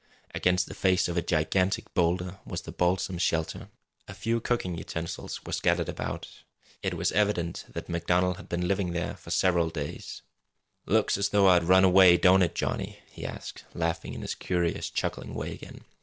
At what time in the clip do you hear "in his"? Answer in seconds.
14.15-14.33